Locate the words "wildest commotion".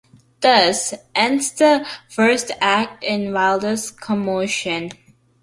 3.33-4.89